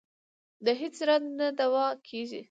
د 0.65 0.67
هېڅ 0.79 0.95
رنځ 1.07 1.27
نه 1.39 1.47
دوا 1.59 1.87
کېږي. 2.07 2.39